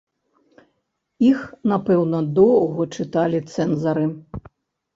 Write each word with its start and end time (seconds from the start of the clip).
Іх, 1.27 1.43
напэўна, 1.73 2.23
доўга 2.41 2.89
чыталі 2.99 3.45
цэнзары. 3.55 4.11